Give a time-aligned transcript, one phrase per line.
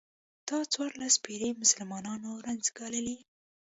[0.47, 3.17] دا څوارلس پېړۍ مسلمانانو رنځ ګاللی.